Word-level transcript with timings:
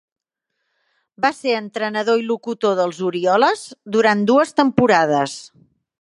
Va 1.25 1.31
ser 1.39 1.53
entrenador 1.57 2.23
i 2.23 2.25
locutor 2.31 2.75
dels 2.81 3.03
Orioles 3.11 3.67
durant 3.97 4.25
dues 4.33 4.57
temporades. 4.63 5.37